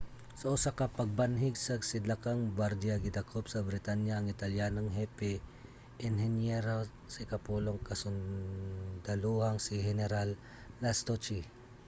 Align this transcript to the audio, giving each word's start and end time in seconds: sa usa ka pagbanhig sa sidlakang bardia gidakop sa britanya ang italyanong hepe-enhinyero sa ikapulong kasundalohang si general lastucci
sa 0.39 0.47
usa 0.55 0.71
ka 0.79 0.85
pagbanhig 0.99 1.55
sa 1.59 1.73
sidlakang 1.89 2.41
bardia 2.59 2.95
gidakop 3.05 3.43
sa 3.49 3.65
britanya 3.67 4.13
ang 4.17 4.27
italyanong 4.33 4.89
hepe-enhinyero 4.99 6.77
sa 7.13 7.17
ikapulong 7.25 7.79
kasundalohang 7.89 9.57
si 9.65 9.73
general 9.87 10.29
lastucci 10.83 11.39